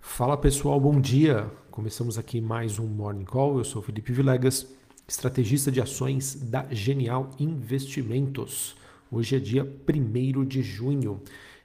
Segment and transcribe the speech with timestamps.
[0.00, 1.50] Fala pessoal, bom dia.
[1.70, 3.58] Começamos aqui mais um Morning Call.
[3.58, 4.66] Eu sou Felipe Vilegas,
[5.06, 8.74] estrategista de ações da Genial Investimentos.
[9.12, 11.20] Hoje é dia 1 de junho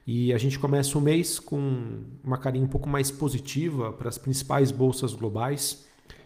[0.05, 4.17] e a gente começa o mês com uma carinha um pouco mais positiva para as
[4.17, 5.85] principais bolsas globais.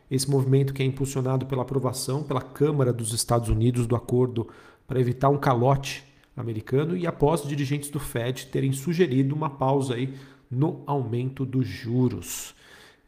[0.10, 4.48] Esse movimento que é impulsionado pela aprovação pela Câmara dos Estados Unidos do acordo
[4.88, 6.04] para evitar um calote
[6.36, 10.14] americano e após dirigentes do Fed terem sugerido uma pausa aí
[10.50, 12.56] no aumento dos juros.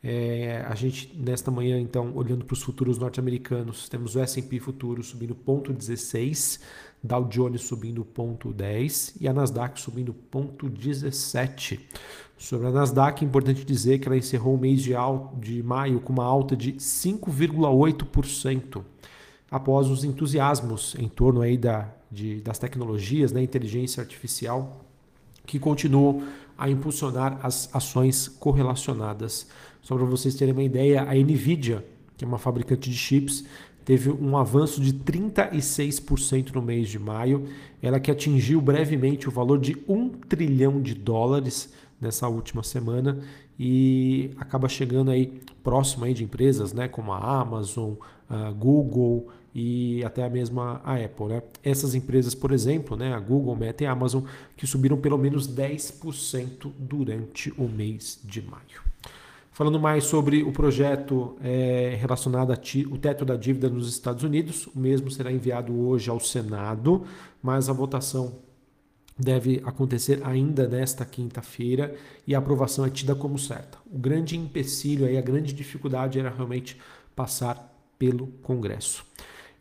[0.03, 5.03] É, a gente, nesta manhã, então, olhando para os futuros norte-americanos, temos o S&P futuro
[5.03, 6.59] subindo 0,16,
[7.03, 11.79] Dow Jones subindo 0,10 e a Nasdaq subindo 0,17.
[12.37, 14.93] Sobre a Nasdaq, é importante dizer que ela encerrou o mês de,
[15.39, 18.83] de maio com uma alta de 5,8%,
[19.51, 24.90] após os entusiasmos em torno aí da, de, das tecnologias, né, inteligência artificial,
[25.45, 26.23] que continuam
[26.57, 29.47] a impulsionar as ações correlacionadas.
[29.81, 33.43] Só para vocês terem uma ideia, a Nvidia, que é uma fabricante de chips,
[33.83, 37.47] teve um avanço de 36% no mês de maio,
[37.81, 43.19] ela que atingiu brevemente o valor de 1 trilhão de dólares nessa última semana
[43.59, 47.93] e acaba chegando aí próximo aí de empresas, né, como a Amazon,
[48.27, 51.27] a Google, e até a mesma a Apple.
[51.27, 51.43] Né?
[51.63, 54.23] Essas empresas, por exemplo, né, a Google, Meta e a Amazon,
[54.55, 58.91] que subiram pelo menos 10% durante o mês de maio.
[59.51, 64.79] Falando mais sobre o projeto é, relacionado ao teto da dívida nos Estados Unidos, o
[64.79, 67.03] mesmo será enviado hoje ao Senado,
[67.43, 68.39] mas a votação
[69.17, 71.95] deve acontecer ainda nesta quinta-feira
[72.25, 73.77] e a aprovação é tida como certa.
[73.91, 76.77] O grande empecilho aí, a grande dificuldade era realmente
[77.15, 79.05] passar pelo Congresso.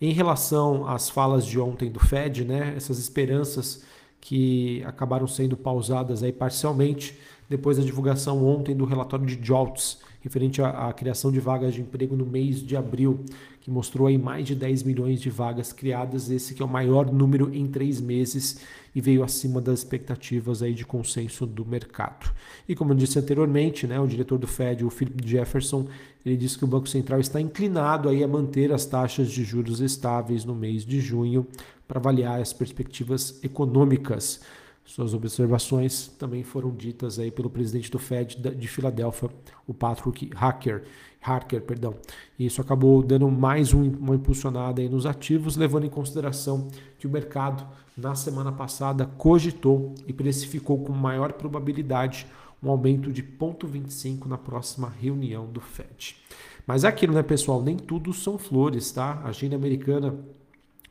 [0.01, 3.85] Em relação às falas de ontem do Fed, né, essas esperanças
[4.21, 10.63] que acabaram sendo pausadas aí parcialmente depois da divulgação ontem do relatório de JOLTS, referente
[10.63, 13.25] à, à, criação de vagas de emprego no mês de abril,
[13.61, 17.13] que mostrou aí mais de 10 milhões de vagas criadas, esse que é o maior
[17.13, 18.61] número em três meses
[18.95, 22.33] e veio acima das expectativas aí de consenso do mercado.
[22.69, 25.87] E como eu disse anteriormente, né, o diretor do Fed, o Philip Jefferson,
[26.25, 29.81] ele disse que o Banco Central está inclinado aí a manter as taxas de juros
[29.81, 31.47] estáveis no mês de junho
[31.87, 34.41] para avaliar as perspectivas econômicas.
[34.91, 39.31] Suas observações também foram ditas aí pelo presidente do Fed de Filadélfia,
[39.65, 40.83] o Patrick Hacker,
[41.23, 41.95] Harker, perdão.
[42.37, 46.67] E isso acabou dando mais um, uma impulsionada aí nos ativos, levando em consideração
[46.99, 47.65] que o mercado
[47.97, 52.27] na semana passada cogitou e precificou com maior probabilidade
[52.61, 56.17] um aumento de 0,25 na próxima reunião do Fed.
[56.67, 57.63] Mas é aquilo, né, pessoal?
[57.63, 59.21] Nem tudo são flores, tá?
[59.23, 60.19] A agenda americana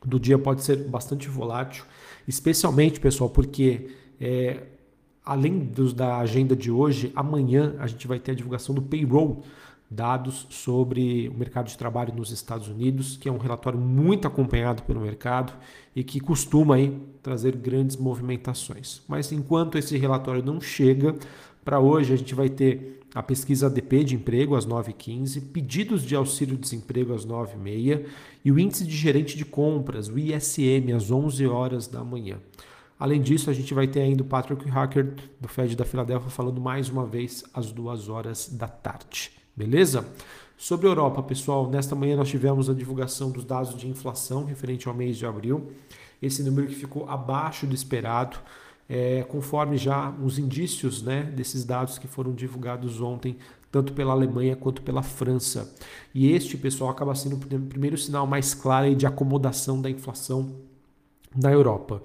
[0.04, 1.84] do dia pode ser bastante volátil,
[2.26, 3.90] especialmente, pessoal, porque
[4.20, 4.62] é,
[5.24, 9.42] além dos, da agenda de hoje, amanhã a gente vai ter a divulgação do payroll,
[9.90, 14.84] dados sobre o mercado de trabalho nos Estados Unidos, que é um relatório muito acompanhado
[14.84, 15.52] pelo mercado
[15.96, 19.02] e que costuma aí trazer grandes movimentações.
[19.08, 21.16] Mas enquanto esse relatório não chega,
[21.64, 26.14] para hoje, a gente vai ter a pesquisa ADP de emprego às 9h15, pedidos de
[26.14, 28.06] auxílio-desemprego às 9h30
[28.44, 32.38] e o índice de gerente de compras, o ISM, às 11 horas da manhã.
[32.98, 36.60] Além disso, a gente vai ter ainda o Patrick Hacker, do Fed da Filadélfia, falando
[36.60, 39.32] mais uma vez às 2 horas da tarde.
[39.56, 40.06] Beleza?
[40.56, 44.86] Sobre a Europa, pessoal, nesta manhã nós tivemos a divulgação dos dados de inflação referente
[44.86, 45.72] ao mês de abril.
[46.20, 48.36] Esse número que ficou abaixo do esperado
[48.90, 53.36] é, conforme já os indícios né, desses dados que foram divulgados ontem,
[53.70, 55.72] tanto pela Alemanha quanto pela França.
[56.12, 60.56] E este, pessoal, acaba sendo o primeiro sinal mais claro de acomodação da inflação
[61.36, 62.02] na Europa.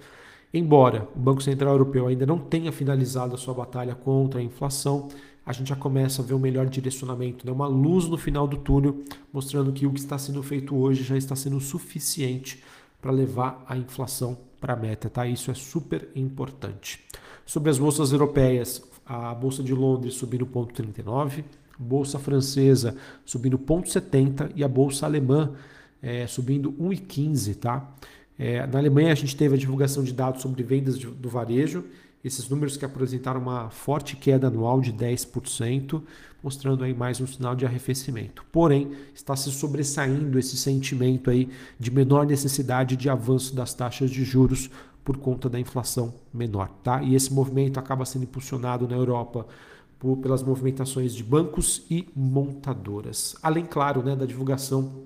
[0.53, 5.09] Embora o Banco Central Europeu ainda não tenha finalizado a sua batalha contra a inflação,
[5.43, 7.51] a gente já começa a ver um melhor direcionamento, né?
[7.51, 9.03] uma luz no final do túnel,
[9.33, 12.63] mostrando que o que está sendo feito hoje já está sendo suficiente
[13.01, 15.27] para levar a inflação para a meta, tá?
[15.27, 16.99] Isso é super importante.
[17.45, 21.43] Sobre as bolsas europeias, a bolsa de Londres subindo 0,39,
[21.77, 25.53] bolsa francesa subindo 0,70 e a bolsa alemã
[26.01, 27.95] é, subindo 1,15, tá?
[28.39, 31.85] É, na Alemanha a gente teve a divulgação de dados sobre vendas de, do varejo
[32.25, 36.01] esses números que apresentaram uma forte queda anual de 10%,
[36.41, 38.43] mostrando aí mais um sinal de arrefecimento.
[38.51, 41.47] Porém, está se sobressaindo esse sentimento aí
[41.79, 44.71] de menor necessidade de avanço das taxas de juros
[45.03, 47.03] por conta da inflação menor, tá?
[47.03, 49.45] E esse movimento acaba sendo impulsionado na Europa
[49.99, 53.35] por, pelas movimentações de bancos e montadoras.
[53.43, 55.03] Além, claro, né, da divulgação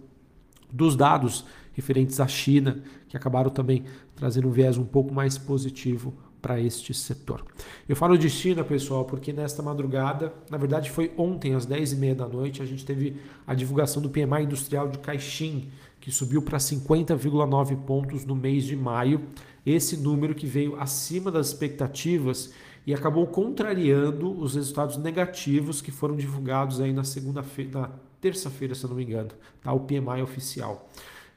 [0.71, 1.43] dos dados
[1.73, 3.83] referentes à China, que acabaram também
[4.15, 7.45] trazendo um viés um pouco mais positivo para este setor.
[7.87, 12.27] Eu falo de China, pessoal, porque nesta madrugada, na verdade foi ontem às 10h30 da
[12.27, 15.69] noite, a gente teve a divulgação do PMI industrial de Caixin,
[15.99, 19.21] que subiu para 50,9 pontos no mês de maio.
[19.65, 22.53] Esse número que veio acima das expectativas
[22.87, 27.91] e acabou contrariando os resultados negativos que foram divulgados aí na segunda-feira, na
[28.21, 29.29] terça-feira, se não me engano,
[29.61, 29.71] tá?
[29.73, 30.89] o PMI oficial.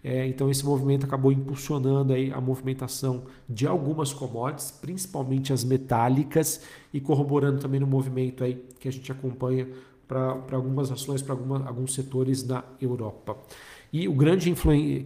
[0.04, 6.62] É, então esse movimento acabou impulsionando aí a movimentação de algumas commodities, principalmente as metálicas,
[6.92, 9.68] e corroborando também no movimento aí que a gente acompanha
[10.08, 13.36] para algumas ações, para alguns setores na Europa.
[13.92, 14.52] E o grande,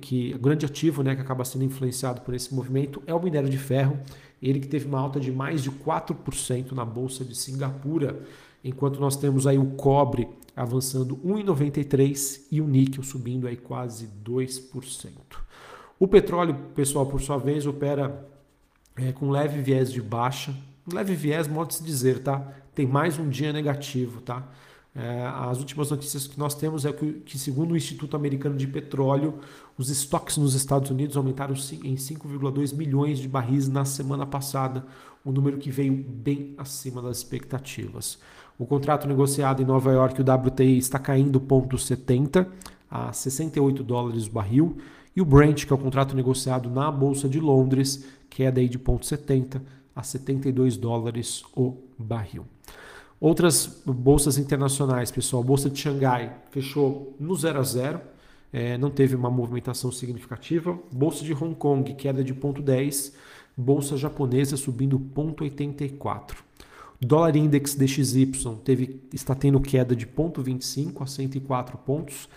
[0.01, 3.49] que, o grande ativo né, que acaba sendo influenciado por esse movimento é o minério
[3.49, 3.99] de ferro,
[4.41, 8.21] ele que teve uma alta de mais de 4% na Bolsa de Singapura,
[8.69, 15.11] enquanto nós temos aí o cobre avançando 1,93 e o níquel subindo aí quase 2%.
[15.99, 18.27] O petróleo, pessoal, por sua vez, opera
[18.97, 20.55] é, com leve viés de baixa.
[20.91, 22.41] leve viés, modo de se dizer, tá?
[22.75, 24.49] Tem mais um dia negativo, tá?
[24.95, 28.67] É, as últimas notícias que nós temos é que, que, segundo o Instituto Americano de
[28.67, 29.41] Petróleo,
[29.77, 34.87] os estoques nos Estados Unidos aumentaram em 5,2 milhões de barris na semana passada,
[35.25, 38.19] um número que veio bem acima das expectativas.
[38.59, 42.47] O contrato negociado em Nova York, o WTI, está caindo 0,70
[42.91, 44.77] a 68 dólares o barril,
[45.15, 48.79] e o Brent, que é o contrato negociado na Bolsa de Londres, queda aí de
[48.79, 49.61] 0,70
[49.95, 52.47] a 72 dólares o barril.
[53.19, 58.01] Outras bolsas internacionais, pessoal, a bolsa de Xangai fechou no 0 a 0,
[58.53, 60.79] é, não teve uma movimentação significativa.
[60.93, 63.15] Bolsa de Hong Kong, queda de 0,10,
[63.57, 66.37] bolsa japonesa subindo 0,84.
[67.01, 68.33] Dólar Index DXY
[68.65, 72.29] teve, está tendo queda de 0,25 a 104 pontos.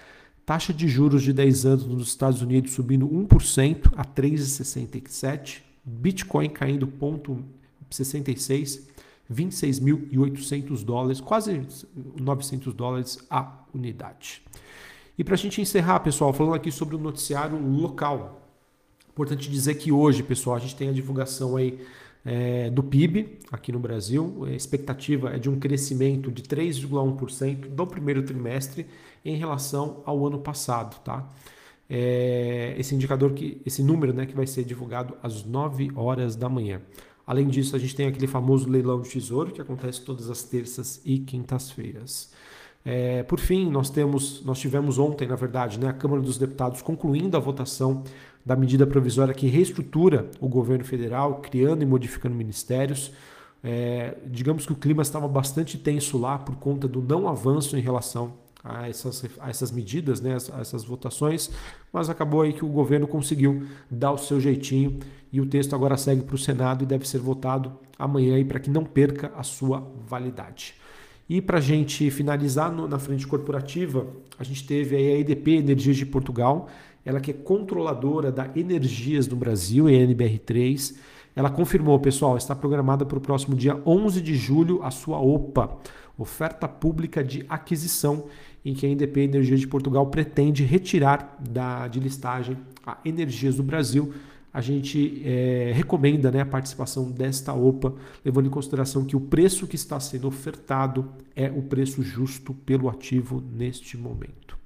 [0.45, 5.61] Taxa de juros de 10 anos nos Estados Unidos subindo 1% a 3,67.
[5.83, 8.89] Bitcoin caindo 0,66
[9.31, 11.61] 26.800 dólares, quase
[12.19, 14.41] 900 dólares a unidade.
[15.17, 18.41] E para a gente encerrar, pessoal, falando aqui sobre o noticiário local.
[19.11, 21.85] Importante dizer que hoje, pessoal, a gente tem a divulgação aí
[22.25, 24.45] é, do PIB aqui no Brasil.
[24.45, 28.85] A expectativa é de um crescimento de 3,1% do primeiro trimestre
[29.23, 31.27] em relação ao ano passado, tá?
[31.89, 36.47] É, esse indicador que, esse número, né, que vai ser divulgado às 9 horas da
[36.47, 36.81] manhã.
[37.25, 41.01] Além disso, a gente tem aquele famoso leilão de tesouro que acontece todas as terças
[41.03, 42.31] e quintas-feiras.
[42.85, 46.81] É, por fim, nós temos, nós tivemos ontem, na verdade, né, a Câmara dos Deputados
[46.81, 48.03] concluindo a votação
[48.49, 53.11] da medida provisória que reestrutura o governo federal, criando e modificando ministérios.
[53.63, 57.79] É, digamos que o clima estava bastante tenso lá por conta do não avanço em
[57.79, 61.51] relação a essas, a essas medidas, né, a essas votações,
[61.93, 64.97] mas acabou aí que o governo conseguiu dar o seu jeitinho
[65.31, 68.71] e o texto agora segue para o Senado e deve ser votado amanhã para que
[68.71, 70.73] não perca a sua validade.
[71.29, 74.07] E para a gente finalizar no, na frente corporativa,
[74.39, 76.67] a gente teve aí a EDP Energias de Portugal,
[77.05, 80.95] ela que é controladora da Energias no Brasil, ENBR3.
[81.35, 85.77] Ela confirmou, pessoal, está programada para o próximo dia 11 de julho a sua OPA,
[86.17, 88.25] oferta pública de aquisição,
[88.63, 93.63] em que a EDP Energias de Portugal pretende retirar da, de listagem a Energias do
[93.63, 94.13] Brasil
[94.51, 97.93] a gente é, recomenda né, a participação desta OPA,
[98.25, 102.89] levando em consideração que o preço que está sendo ofertado é o preço justo pelo
[102.89, 104.57] ativo neste momento.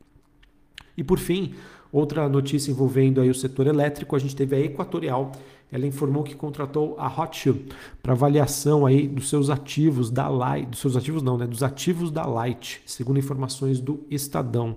[0.96, 1.54] E por fim,
[1.94, 5.32] outra notícia envolvendo aí o setor elétrico, a gente teve a Equatorial,
[5.72, 7.70] ela informou que contratou a Rothschild
[8.02, 12.12] para avaliação aí dos seus ativos da Light, dos seus ativos não, né, dos ativos
[12.12, 14.76] da Light, segundo informações do Estadão.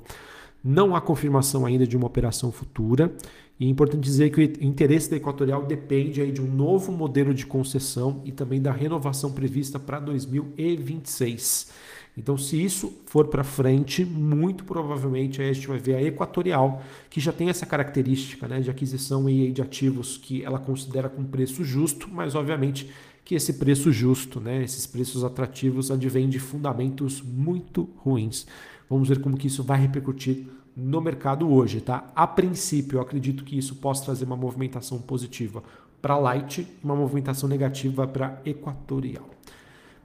[0.62, 3.12] Não há confirmação ainda de uma operação futura.
[3.58, 7.32] E é importante dizer que o interesse da Equatorial depende aí de um novo modelo
[7.32, 11.72] de concessão e também da renovação prevista para 2026.
[12.18, 17.20] Então, se isso for para frente, muito provavelmente a gente vai ver a Equatorial, que
[17.20, 21.62] já tem essa característica né, de aquisição e de ativos que ela considera com preço
[21.62, 22.90] justo, mas obviamente
[23.22, 28.46] que esse preço justo, né, esses preços atrativos, advêm de fundamentos muito ruins.
[28.88, 30.46] Vamos ver como que isso vai repercutir
[30.76, 32.04] no mercado hoje, tá?
[32.14, 35.62] A princípio, eu acredito que isso possa trazer uma movimentação positiva
[36.02, 39.28] para Light e uma movimentação negativa para Equatorial.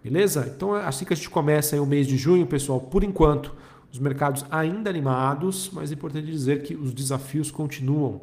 [0.02, 0.52] Beleza?
[0.56, 2.80] Então é assim que a gente começa o mês de junho, pessoal.
[2.80, 3.54] Por enquanto,
[3.92, 8.22] os mercados ainda animados, mas é importante dizer que os desafios continuam.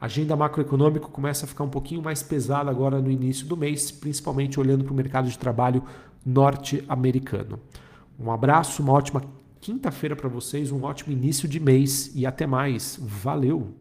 [0.00, 3.90] A agenda macroeconômica começa a ficar um pouquinho mais pesada agora no início do mês,
[3.90, 5.82] principalmente olhando para o mercado de trabalho
[6.24, 7.58] norte-americano.
[8.18, 9.22] Um abraço, uma ótima
[9.60, 12.98] quinta-feira para vocês, um ótimo início de mês e até mais.
[13.00, 13.80] Valeu!